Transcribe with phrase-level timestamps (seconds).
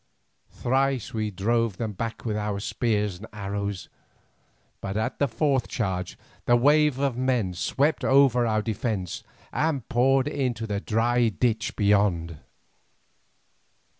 [0.49, 3.87] Thrice we drove them back with our spears and arrows,
[4.81, 9.21] but at the fourth charge the wave of men swept over our defence,
[9.53, 12.39] and poured into the dry ditch beyond.